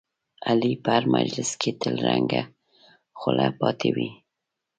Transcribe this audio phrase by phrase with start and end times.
[0.49, 2.43] علي په هر مجلس کې تل ړنګه
[3.19, 4.09] خوله پاتې وي.